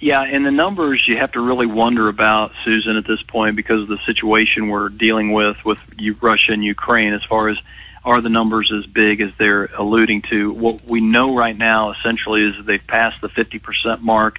Yeah, 0.01 0.23
and 0.23 0.47
the 0.47 0.53
numbers 0.53 1.07
you 1.09 1.17
have 1.17 1.33
to 1.33 1.41
really 1.41 1.67
wonder 1.67 2.09
about, 2.09 2.53
Susan, 2.65 2.97
at 2.97 3.07
this 3.07 3.23
point 3.23 3.57
because 3.57 3.83
of 3.83 3.89
the 3.89 3.99
situation 4.07 4.69
we're 4.69 4.91
dealing 4.91 5.33
with 5.33 5.57
with 5.65 5.81
Russia 6.21 6.53
and 6.53 6.65
Ukraine 6.65 7.15
as 7.15 7.25
far 7.25 7.49
as 7.49 7.59
are 8.05 8.21
the 8.21 8.29
numbers 8.29 8.73
as 8.73 8.87
big 8.87 9.21
as 9.21 9.31
they're 9.39 9.67
alluding 9.67 10.23
to. 10.23 10.53
What 10.53 10.85
we 10.85 11.01
know 11.01 11.37
right 11.37 11.57
now 11.57 11.93
essentially 11.93 12.43
is 12.43 12.57
that 12.57 12.67
they've 12.67 12.87
passed 12.87 13.21
the 13.21 13.29
50% 13.29 14.01
mark 14.01 14.39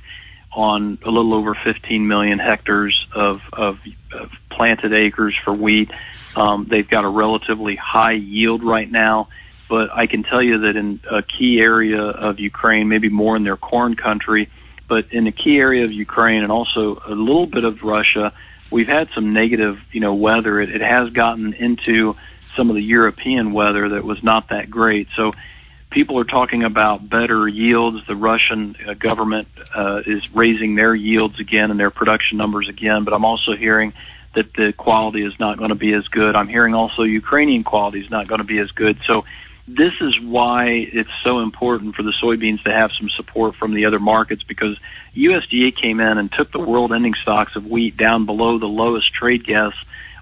on 0.51 0.97
a 1.03 1.11
little 1.11 1.33
over 1.33 1.55
15 1.55 2.07
million 2.07 2.39
hectares 2.39 3.05
of, 3.13 3.41
of, 3.51 3.79
of 4.13 4.31
planted 4.49 4.93
acres 4.93 5.35
for 5.43 5.53
wheat. 5.53 5.91
Um, 6.35 6.67
they've 6.69 6.89
got 6.89 7.03
a 7.03 7.09
relatively 7.09 7.75
high 7.75 8.13
yield 8.13 8.63
right 8.63 8.89
now, 8.89 9.27
but 9.69 9.91
I 9.93 10.07
can 10.07 10.23
tell 10.23 10.41
you 10.41 10.59
that 10.59 10.75
in 10.75 11.01
a 11.11 11.21
key 11.21 11.59
area 11.59 12.01
of 12.01 12.39
Ukraine, 12.39 12.87
maybe 12.87 13.09
more 13.09 13.35
in 13.35 13.43
their 13.43 13.57
corn 13.57 13.95
country, 13.95 14.49
but 14.89 15.13
in 15.13 15.23
the 15.23 15.31
key 15.31 15.57
area 15.57 15.85
of 15.85 15.91
Ukraine 15.93 16.41
and 16.43 16.51
also 16.51 17.01
a 17.05 17.13
little 17.13 17.45
bit 17.45 17.63
of 17.63 17.83
Russia, 17.83 18.33
we've 18.71 18.87
had 18.87 19.09
some 19.15 19.31
negative, 19.31 19.79
you 19.91 20.01
know, 20.01 20.15
weather. 20.15 20.59
It, 20.59 20.69
it 20.71 20.81
has 20.81 21.11
gotten 21.11 21.53
into 21.53 22.17
some 22.55 22.69
of 22.69 22.75
the 22.75 22.83
European 22.83 23.53
weather 23.53 23.89
that 23.89 24.03
was 24.03 24.21
not 24.23 24.49
that 24.49 24.69
great. 24.69 25.07
So 25.15 25.31
people 25.89 26.19
are 26.19 26.25
talking 26.25 26.63
about 26.63 27.07
better 27.07 27.47
yields. 27.47 28.05
The 28.07 28.15
Russian 28.15 28.75
uh, 28.85 28.95
government 28.95 29.47
uh, 29.73 30.01
is 30.05 30.29
raising 30.33 30.75
their 30.75 30.93
yields 30.93 31.39
again 31.39 31.71
and 31.71 31.79
their 31.79 31.91
production 31.91 32.37
numbers 32.37 32.67
again. 32.67 33.03
But 33.03 33.13
I'm 33.13 33.25
also 33.25 33.55
hearing 33.55 33.93
that 34.33 34.53
the 34.53 34.73
quality 34.73 35.23
is 35.23 35.39
not 35.39 35.57
going 35.57 35.69
to 35.69 35.75
be 35.75 35.93
as 35.93 36.07
good. 36.07 36.35
I'm 36.35 36.47
hearing 36.47 36.75
also 36.75 37.03
Ukrainian 37.03 37.63
quality 37.63 37.99
is 38.01 38.09
not 38.09 38.27
going 38.27 38.39
to 38.39 38.45
be 38.45 38.59
as 38.59 38.71
good. 38.71 38.99
So 39.05 39.25
this 39.75 39.93
is 40.01 40.19
why 40.19 40.69
it's 40.91 41.09
so 41.23 41.39
important 41.39 41.95
for 41.95 42.01
the 42.01 42.11
soybeans 42.11 42.63
to 42.63 42.71
have 42.71 42.91
some 42.91 43.09
support 43.09 43.55
from 43.55 43.75
the 43.75 43.85
other 43.85 43.99
markets 43.99 44.41
because 44.41 44.79
USDA 45.15 45.75
came 45.75 45.99
in 45.99 46.17
and 46.17 46.31
took 46.31 46.51
the 46.51 46.59
world 46.59 46.91
ending 46.91 47.13
stocks 47.13 47.55
of 47.55 47.67
wheat 47.67 47.95
down 47.95 48.25
below 48.25 48.57
the 48.57 48.65
lowest 48.67 49.13
trade 49.13 49.45
guess 49.45 49.73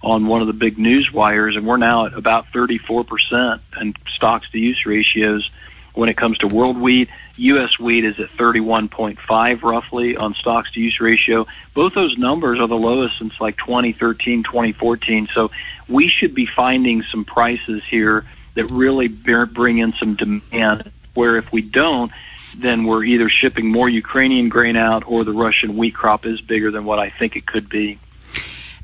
on 0.04 0.27
one 0.27 0.42
of 0.42 0.48
the 0.48 0.54
big 0.54 0.77
news 0.77 1.12
wires, 1.12 1.56
and 1.56 1.66
we're 1.66 1.77
now 1.77 2.08
at 2.08 2.13
about 2.13 2.48
34% 2.54 3.60
in 3.82 3.94
stocks 4.13 4.50
to 4.51 4.60
use 4.60 4.86
ratios 4.86 5.50
when 5.94 6.10
it 6.10 6.18
comes 6.18 6.38
to 6.39 6.48
world 6.48 6.77
wheat. 6.77 7.10
U.S. 7.38 7.80
wheat 7.80 8.04
is 8.04 8.20
at 8.20 8.30
31.5 8.32 9.63
roughly 9.63 10.18
on 10.18 10.34
stocks 10.34 10.72
to 10.74 10.80
use 10.80 11.00
ratio. 11.00 11.48
Both 11.74 11.94
those 11.94 12.18
numbers 12.18 12.60
are 12.60 12.68
the 12.68 12.75
lowest 12.75 13.18
since 13.18 13.34
like 13.39 13.58
2013, 13.58 14.44
2014. 14.44 15.30
So 15.34 15.51
we 15.88 16.10
should 16.10 16.36
be 16.36 16.46
finding 16.46 17.04
some 17.12 17.25
prices 17.25 17.84
here 17.89 18.25
that 18.58 18.66
really 18.72 19.08
bring 19.08 19.78
in 19.78 19.94
some 19.94 20.16
demand. 20.16 20.92
Where 21.14 21.38
if 21.38 21.52
we 21.52 21.62
don't, 21.62 22.12
then 22.58 22.86
we're 22.86 23.04
either 23.04 23.30
shipping 23.30 23.72
more 23.72 23.88
Ukrainian 23.88 24.50
grain 24.50 24.76
out 24.76 25.04
or 25.08 25.24
the 25.24 25.32
Russian 25.32 25.78
wheat 25.78 25.94
crop 25.96 26.26
is 26.26 26.42
bigger 26.42 26.72
than 26.72 26.84
what 26.84 27.00
I 27.00 27.10
think 27.10 27.36
it 27.36 27.46
could 27.46 27.70
be. 27.70 28.00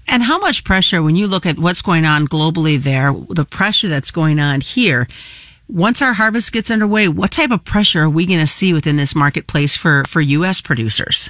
And 0.08 0.24
how 0.24 0.38
much 0.38 0.63
pressure, 0.63 1.01
when 1.01 1.15
you 1.15 1.27
look 1.27 1.46
at 1.46 1.58
what's 1.58 1.82
going 1.82 2.06
on 2.06 2.27
globally 2.27 2.82
there, 2.82 3.13
the 3.30 3.46
pressure 3.46 3.88
that's 3.88 4.12
going 4.12 4.39
on 4.39 4.62
here, 4.62 5.08
once 5.68 6.01
our 6.01 6.13
harvest 6.13 6.51
gets 6.51 6.70
underway, 6.70 7.08
what 7.08 7.32
type 7.32 7.51
of 7.51 7.63
pressure 7.65 8.03
are 8.03 8.10
we 8.10 8.25
going 8.25 8.39
to 8.39 8.48
see 8.48 8.74
within 8.74 8.98
this 8.98 9.15
marketplace 9.15 9.75
for, 9.75 10.03
for 10.08 10.22
U.S. 10.22 10.62
producers? 10.62 11.30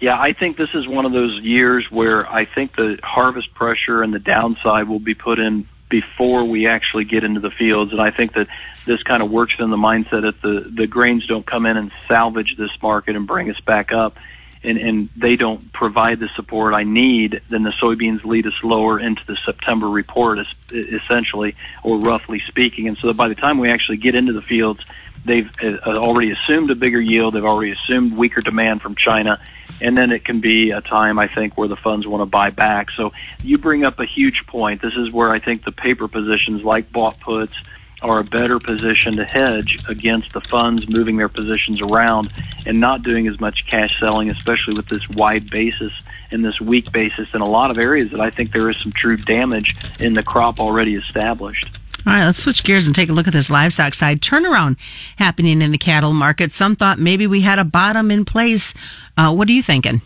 Yeah, 0.00 0.20
I 0.20 0.32
think 0.32 0.56
this 0.56 0.68
is 0.74 0.86
one 0.86 1.06
of 1.06 1.12
those 1.12 1.40
years 1.42 1.86
where 1.90 2.30
I 2.30 2.44
think 2.44 2.76
the 2.76 2.98
harvest 3.02 3.52
pressure 3.54 4.02
and 4.02 4.14
the 4.14 4.20
downside 4.20 4.86
will 4.86 5.00
be 5.00 5.14
put 5.14 5.40
in 5.40 5.66
before 5.88 6.44
we 6.44 6.66
actually 6.66 7.04
get 7.04 7.24
into 7.24 7.40
the 7.40 7.50
fields. 7.50 7.92
And 7.92 8.00
I 8.00 8.10
think 8.10 8.34
that 8.34 8.48
this 8.86 9.02
kind 9.02 9.22
of 9.22 9.30
works 9.30 9.54
in 9.58 9.70
the 9.70 9.76
mindset 9.76 10.22
that 10.22 10.40
the, 10.42 10.70
the 10.74 10.86
grains 10.86 11.26
don't 11.26 11.46
come 11.46 11.66
in 11.66 11.76
and 11.76 11.90
salvage 12.06 12.56
this 12.56 12.70
market 12.82 13.16
and 13.16 13.26
bring 13.26 13.50
us 13.50 13.60
back 13.60 13.92
up. 13.92 14.16
and, 14.62 14.78
and 14.78 15.08
they 15.16 15.36
don't 15.36 15.72
provide 15.72 16.18
the 16.20 16.28
support 16.34 16.74
I 16.74 16.82
need, 16.82 17.40
then 17.50 17.62
the 17.62 17.72
soybeans 17.80 18.24
lead 18.24 18.46
us 18.46 18.54
lower 18.62 18.98
into 18.98 19.22
the 19.26 19.36
September 19.46 19.88
report, 19.88 20.38
essentially, 20.72 21.54
or 21.84 21.98
roughly 21.98 22.42
speaking. 22.48 22.88
And 22.88 22.98
so 22.98 23.12
by 23.12 23.28
the 23.28 23.34
time 23.34 23.58
we 23.58 23.70
actually 23.70 23.98
get 23.98 24.14
into 24.14 24.32
the 24.32 24.42
fields, 24.42 24.80
they've 25.24 25.50
uh, 25.62 25.94
already 25.94 26.32
assumed 26.32 26.70
a 26.70 26.74
bigger 26.74 27.00
yield. 27.00 27.34
They've 27.34 27.44
already 27.44 27.72
assumed 27.72 28.16
weaker 28.16 28.40
demand 28.40 28.82
from 28.82 28.96
China. 28.96 29.40
And 29.80 29.96
then 29.96 30.10
it 30.10 30.24
can 30.24 30.40
be 30.40 30.70
a 30.70 30.80
time, 30.80 31.18
I 31.18 31.28
think, 31.32 31.56
where 31.56 31.68
the 31.68 31.76
funds 31.76 32.06
want 32.06 32.22
to 32.22 32.26
buy 32.26 32.50
back. 32.50 32.90
So 32.96 33.12
you 33.42 33.58
bring 33.58 33.84
up 33.84 34.00
a 34.00 34.06
huge 34.06 34.44
point. 34.46 34.82
This 34.82 34.94
is 34.94 35.10
where 35.12 35.30
I 35.30 35.38
think 35.38 35.64
the 35.64 35.72
paper 35.72 36.08
positions 36.08 36.62
like 36.62 36.90
bought 36.90 37.20
puts 37.20 37.54
are 38.00 38.20
a 38.20 38.24
better 38.24 38.58
position 38.58 39.16
to 39.16 39.24
hedge 39.24 39.78
against 39.88 40.32
the 40.32 40.40
funds 40.40 40.88
moving 40.88 41.16
their 41.16 41.28
positions 41.28 41.80
around 41.80 42.32
and 42.64 42.80
not 42.80 43.02
doing 43.02 43.26
as 43.26 43.40
much 43.40 43.66
cash 43.66 43.98
selling, 43.98 44.30
especially 44.30 44.74
with 44.74 44.86
this 44.88 45.08
wide 45.10 45.50
basis 45.50 45.92
and 46.30 46.44
this 46.44 46.60
weak 46.60 46.92
basis 46.92 47.28
in 47.34 47.40
a 47.40 47.48
lot 47.48 47.70
of 47.70 47.78
areas 47.78 48.10
that 48.10 48.20
I 48.20 48.30
think 48.30 48.52
there 48.52 48.70
is 48.70 48.76
some 48.80 48.92
true 48.92 49.16
damage 49.16 49.76
in 49.98 50.14
the 50.14 50.22
crop 50.22 50.60
already 50.60 50.94
established. 50.94 51.68
All 52.06 52.12
right, 52.12 52.24
let's 52.24 52.38
switch 52.38 52.64
gears 52.64 52.86
and 52.86 52.94
take 52.94 53.08
a 53.08 53.12
look 53.12 53.26
at 53.26 53.32
this 53.32 53.50
livestock 53.50 53.92
side 53.92 54.20
turnaround 54.20 54.76
happening 55.16 55.60
in 55.60 55.72
the 55.72 55.78
cattle 55.78 56.14
market. 56.14 56.52
Some 56.52 56.76
thought 56.76 56.98
maybe 56.98 57.26
we 57.26 57.40
had 57.40 57.58
a 57.58 57.64
bottom 57.64 58.10
in 58.10 58.24
place. 58.24 58.72
Uh, 59.16 59.32
what 59.32 59.48
are 59.48 59.52
you 59.52 59.62
thinking? 59.62 60.00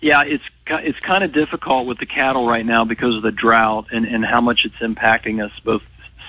Yeah, 0.00 0.22
it's 0.24 0.44
it's 0.68 0.98
kind 0.98 1.22
of 1.22 1.32
difficult 1.32 1.86
with 1.86 1.98
the 1.98 2.06
cattle 2.06 2.46
right 2.46 2.66
now 2.66 2.84
because 2.84 3.14
of 3.14 3.22
the 3.22 3.30
drought 3.30 3.86
and, 3.92 4.04
and 4.04 4.24
how 4.24 4.40
much 4.40 4.64
it's 4.64 4.76
impacting 4.76 5.44
us 5.44 5.52
both 5.64 5.82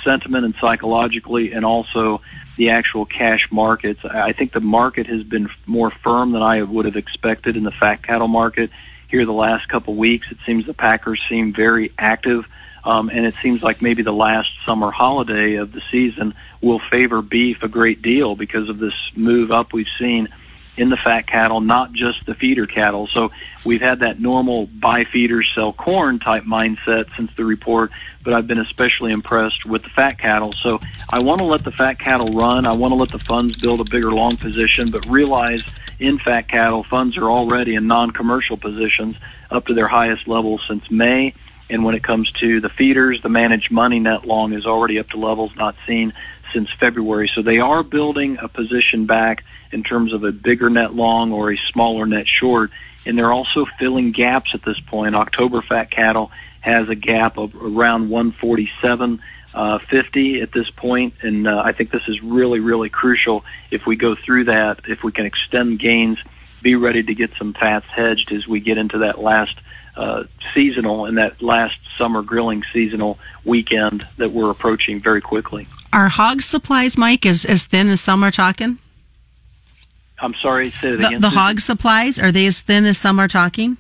sentiment 0.03 0.45
and 0.45 0.53
psychologically, 0.61 1.53
and 1.53 1.65
also 1.65 2.21
the 2.57 2.71
actual 2.71 3.05
cash 3.05 3.47
markets. 3.51 4.01
I 4.03 4.33
think 4.33 4.51
the 4.51 4.59
market 4.59 5.07
has 5.07 5.23
been 5.23 5.49
more 5.65 5.91
firm 5.91 6.31
than 6.31 6.41
I 6.41 6.61
would 6.61 6.85
have 6.85 6.95
expected 6.95 7.55
in 7.55 7.63
the 7.63 7.71
fat 7.71 8.03
cattle 8.03 8.27
market 8.27 8.71
here 9.07 9.25
the 9.25 9.31
last 9.31 9.69
couple 9.69 9.95
weeks. 9.95 10.27
It 10.31 10.37
seems 10.45 10.65
the 10.65 10.73
packers 10.73 11.21
seem 11.29 11.53
very 11.53 11.93
active 11.97 12.45
um, 12.83 13.09
and 13.09 13.25
it 13.25 13.35
seems 13.41 13.61
like 13.61 13.81
maybe 13.81 14.01
the 14.01 14.13
last 14.13 14.49
summer 14.65 14.91
holiday 14.91 15.55
of 15.55 15.73
the 15.73 15.81
season 15.91 16.33
will 16.61 16.79
favor 16.89 17.21
beef 17.21 17.61
a 17.61 17.67
great 17.67 18.01
deal 18.01 18.35
because 18.35 18.69
of 18.69 18.79
this 18.79 18.93
move 19.13 19.51
up 19.51 19.73
we've 19.73 19.87
seen 19.99 20.29
in 20.77 20.89
the 20.89 20.97
fat 20.97 21.27
cattle, 21.27 21.59
not 21.59 21.91
just 21.91 22.25
the 22.25 22.35
feeder 22.35 22.67
cattle. 22.67 23.07
So 23.07 23.31
we've 23.65 23.81
had 23.81 23.99
that 23.99 24.19
normal 24.19 24.67
buy 24.67 25.05
feeders, 25.05 25.51
sell 25.53 25.73
corn 25.73 26.19
type 26.19 26.43
mindset 26.43 27.07
since 27.17 27.31
the 27.35 27.43
report, 27.43 27.91
but 28.23 28.33
I've 28.33 28.47
been 28.47 28.59
especially 28.59 29.11
impressed 29.11 29.65
with 29.65 29.83
the 29.83 29.89
fat 29.89 30.19
cattle. 30.19 30.53
So 30.61 30.79
I 31.09 31.19
want 31.19 31.39
to 31.39 31.45
let 31.45 31.63
the 31.63 31.71
fat 31.71 31.99
cattle 31.99 32.27
run. 32.27 32.65
I 32.65 32.73
want 32.73 32.91
to 32.91 32.95
let 32.95 33.09
the 33.09 33.19
funds 33.19 33.55
build 33.55 33.81
a 33.81 33.85
bigger 33.85 34.11
long 34.11 34.37
position, 34.37 34.91
but 34.91 35.09
realize 35.09 35.63
in 35.99 36.19
fat 36.19 36.47
cattle, 36.47 36.83
funds 36.83 37.17
are 37.17 37.29
already 37.29 37.73
in 37.73 37.87
non-commercial 37.87 38.57
positions 38.57 39.15
up 39.49 39.65
to 39.65 39.73
their 39.73 39.87
highest 39.87 40.27
level 40.27 40.59
since 40.67 40.89
May. 40.91 41.33
And 41.69 41.83
when 41.83 41.95
it 41.95 42.03
comes 42.03 42.31
to 42.33 42.61
the 42.61 42.69
feeders, 42.69 43.21
the 43.21 43.29
managed 43.29 43.71
money 43.71 43.99
net 43.99 44.25
long 44.25 44.53
is 44.53 44.65
already 44.65 44.99
up 44.99 45.09
to 45.09 45.17
levels 45.17 45.51
not 45.55 45.75
seen 45.85 46.13
since 46.53 46.69
February. 46.79 47.29
So 47.33 47.41
they 47.41 47.59
are 47.59 47.83
building 47.83 48.37
a 48.41 48.47
position 48.47 49.05
back 49.05 49.43
in 49.71 49.83
terms 49.83 50.13
of 50.13 50.23
a 50.23 50.31
bigger 50.31 50.69
net 50.69 50.93
long 50.93 51.31
or 51.31 51.51
a 51.51 51.57
smaller 51.71 52.05
net 52.05 52.27
short. 52.27 52.71
And 53.05 53.17
they're 53.17 53.31
also 53.31 53.65
filling 53.79 54.11
gaps 54.11 54.51
at 54.53 54.63
this 54.63 54.79
point. 54.79 55.15
October 55.15 55.61
fat 55.61 55.91
cattle 55.91 56.31
has 56.61 56.89
a 56.89 56.95
gap 56.95 57.37
of 57.37 57.55
around 57.55 58.09
147. 58.09 59.21
Uh, 59.53 59.79
50 59.89 60.41
at 60.41 60.51
this 60.51 60.69
point, 60.69 61.15
and 61.23 61.47
uh, 61.47 61.63
I 61.65 61.71
think 61.71 61.89
this 61.89 62.03
is 62.07 62.21
really, 62.21 62.59
really 62.59 62.89
crucial. 62.89 63.43
If 63.71 63.87
we 63.87 63.95
go 63.95 64.13
through 64.13 64.43
that, 64.45 64.81
if 64.87 65.03
we 65.03 65.11
can 65.11 65.25
extend 65.25 65.79
gains, 65.79 66.19
be 66.61 66.75
ready 66.75 67.01
to 67.01 67.15
get 67.15 67.31
some 67.39 67.53
fats 67.53 67.87
hedged 67.87 68.31
as 68.31 68.47
we 68.47 68.59
get 68.59 68.77
into 68.77 68.99
that 68.99 69.19
last 69.19 69.57
uh, 69.95 70.25
seasonal 70.53 71.05
and 71.05 71.17
that 71.17 71.41
last 71.41 71.75
summer 71.97 72.21
grilling 72.21 72.63
seasonal 72.71 73.17
weekend 73.43 74.07
that 74.17 74.31
we're 74.31 74.51
approaching 74.51 75.01
very 75.01 75.21
quickly. 75.21 75.67
Are 75.93 76.09
hog 76.09 76.41
supplies, 76.41 76.97
Mike, 76.97 77.25
as, 77.25 77.45
as 77.45 77.65
thin 77.65 77.87
as 77.89 78.01
some 78.01 78.23
are 78.23 78.31
talking? 78.31 78.77
I'm 80.19 80.33
sorry, 80.41 80.71
say 80.71 80.89
it 80.89 81.01
the, 81.01 81.07
again. 81.07 81.21
The 81.21 81.29
hog 81.29 81.59
supplies, 81.59 82.19
are 82.19 82.31
they 82.31 82.47
as 82.47 82.61
thin 82.61 82.85
as 82.85 82.97
some 82.97 83.19
are 83.19 83.27
talking? 83.27 83.77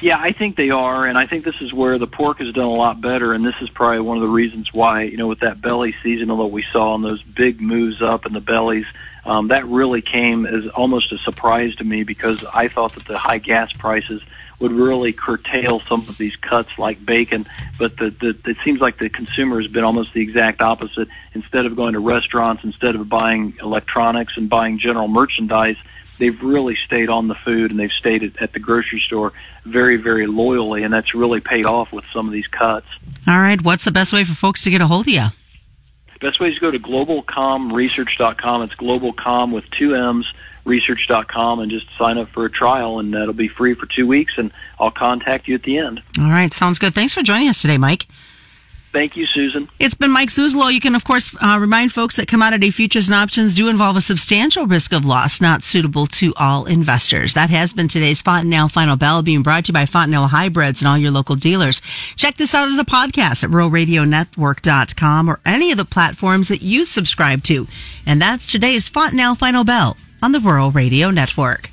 Yeah, 0.00 0.18
I 0.18 0.32
think 0.32 0.56
they 0.56 0.70
are, 0.70 1.06
and 1.06 1.18
I 1.18 1.26
think 1.26 1.44
this 1.44 1.60
is 1.60 1.72
where 1.72 1.98
the 1.98 2.06
pork 2.06 2.38
has 2.38 2.54
done 2.54 2.64
a 2.64 2.70
lot 2.70 3.00
better, 3.00 3.32
and 3.32 3.44
this 3.44 3.56
is 3.60 3.68
probably 3.68 4.00
one 4.00 4.16
of 4.16 4.22
the 4.22 4.28
reasons 4.28 4.72
why, 4.72 5.02
you 5.02 5.16
know, 5.16 5.26
with 5.26 5.40
that 5.40 5.60
belly 5.60 5.94
seasonal 6.02 6.38
that 6.38 6.46
we 6.46 6.64
saw 6.72 6.94
and 6.94 7.04
those 7.04 7.22
big 7.22 7.60
moves 7.60 8.00
up 8.00 8.24
in 8.24 8.32
the 8.32 8.40
bellies, 8.40 8.86
um, 9.24 9.48
that 9.48 9.66
really 9.66 10.00
came 10.00 10.46
as 10.46 10.68
almost 10.68 11.12
a 11.12 11.18
surprise 11.18 11.74
to 11.76 11.84
me 11.84 12.04
because 12.04 12.44
I 12.44 12.68
thought 12.68 12.94
that 12.94 13.06
the 13.06 13.18
high 13.18 13.38
gas 13.38 13.72
prices– 13.72 14.22
would 14.60 14.72
really 14.72 15.12
curtail 15.12 15.80
some 15.88 16.08
of 16.08 16.18
these 16.18 16.34
cuts 16.36 16.70
like 16.78 17.04
bacon. 17.04 17.46
But 17.78 17.96
the, 17.96 18.10
the, 18.10 18.50
it 18.50 18.56
seems 18.64 18.80
like 18.80 18.98
the 18.98 19.08
consumer 19.08 19.60
has 19.60 19.70
been 19.70 19.84
almost 19.84 20.12
the 20.14 20.20
exact 20.20 20.60
opposite. 20.60 21.08
Instead 21.34 21.66
of 21.66 21.76
going 21.76 21.92
to 21.92 22.00
restaurants, 22.00 22.64
instead 22.64 22.96
of 22.96 23.08
buying 23.08 23.54
electronics 23.62 24.34
and 24.36 24.48
buying 24.48 24.78
general 24.78 25.06
merchandise, 25.06 25.76
they've 26.18 26.40
really 26.42 26.76
stayed 26.86 27.08
on 27.08 27.28
the 27.28 27.36
food 27.36 27.70
and 27.70 27.78
they've 27.78 27.92
stayed 27.92 28.24
at, 28.24 28.42
at 28.42 28.52
the 28.52 28.58
grocery 28.58 29.02
store 29.06 29.32
very, 29.64 29.96
very 29.96 30.26
loyally. 30.26 30.82
And 30.82 30.92
that's 30.92 31.14
really 31.14 31.40
paid 31.40 31.66
off 31.66 31.92
with 31.92 32.04
some 32.12 32.26
of 32.26 32.32
these 32.32 32.48
cuts. 32.48 32.86
All 33.26 33.38
right. 33.38 33.62
What's 33.62 33.84
the 33.84 33.92
best 33.92 34.12
way 34.12 34.24
for 34.24 34.34
folks 34.34 34.64
to 34.64 34.70
get 34.70 34.80
a 34.80 34.86
hold 34.86 35.06
of 35.06 35.12
you? 35.12 35.26
Best 36.20 36.40
way 36.40 36.48
is 36.48 36.56
to 36.56 36.60
go 36.60 36.70
to 36.72 36.80
globalcomresearch.com. 36.80 38.62
It's 38.62 38.74
globalcom 38.74 39.52
with 39.52 39.70
two 39.70 39.94
M's 39.94 40.26
research.com 40.68 41.60
and 41.60 41.70
just 41.70 41.86
sign 41.98 42.18
up 42.18 42.28
for 42.28 42.44
a 42.44 42.50
trial, 42.50 42.98
and 43.00 43.14
that'll 43.14 43.32
be 43.32 43.48
free 43.48 43.74
for 43.74 43.86
two 43.86 44.06
weeks, 44.06 44.34
and 44.36 44.52
I'll 44.78 44.90
contact 44.90 45.48
you 45.48 45.54
at 45.54 45.62
the 45.62 45.78
end. 45.78 46.00
All 46.18 46.30
right, 46.30 46.52
sounds 46.52 46.78
good. 46.78 46.94
Thanks 46.94 47.14
for 47.14 47.22
joining 47.22 47.48
us 47.48 47.60
today, 47.60 47.78
Mike. 47.78 48.06
Thank 48.90 49.16
you, 49.16 49.26
Susan. 49.26 49.68
It's 49.78 49.94
been 49.94 50.10
Mike 50.10 50.30
Zuzolo. 50.30 50.72
You 50.72 50.80
can, 50.80 50.94
of 50.94 51.04
course, 51.04 51.34
uh, 51.42 51.58
remind 51.60 51.92
folks 51.92 52.16
that 52.16 52.26
commodity 52.26 52.70
futures 52.70 53.06
and 53.06 53.14
options 53.14 53.54
do 53.54 53.68
involve 53.68 53.96
a 53.96 54.00
substantial 54.00 54.66
risk 54.66 54.94
of 54.94 55.04
loss, 55.04 55.42
not 55.42 55.62
suitable 55.62 56.06
to 56.06 56.32
all 56.36 56.64
investors. 56.64 57.34
That 57.34 57.50
has 57.50 57.74
been 57.74 57.88
today's 57.88 58.22
Fontanelle 58.22 58.70
Final 58.70 58.96
Bell 58.96 59.22
being 59.22 59.42
brought 59.42 59.66
to 59.66 59.70
you 59.70 59.74
by 59.74 59.84
Fontanelle 59.84 60.28
Hybrids 60.28 60.80
and 60.80 60.88
all 60.88 60.96
your 60.96 61.10
local 61.10 61.36
dealers. 61.36 61.82
Check 62.16 62.38
this 62.38 62.54
out 62.54 62.70
as 62.70 62.78
a 62.78 62.84
podcast 62.84 63.44
at 63.44 63.50
ruralradionetwork.com 63.50 65.28
or 65.28 65.40
any 65.44 65.70
of 65.70 65.76
the 65.76 65.84
platforms 65.84 66.48
that 66.48 66.62
you 66.62 66.86
subscribe 66.86 67.42
to. 67.44 67.68
And 68.06 68.22
that's 68.22 68.50
today's 68.50 68.88
Fontanelle 68.88 69.34
Final 69.34 69.64
Bell 69.64 69.98
on 70.22 70.32
the 70.32 70.40
Rural 70.40 70.70
Radio 70.70 71.10
Network. 71.10 71.70